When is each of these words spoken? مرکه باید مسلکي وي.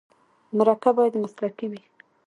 مرکه 0.57 0.89
باید 0.97 1.13
مسلکي 1.23 1.67
وي. 1.71 1.81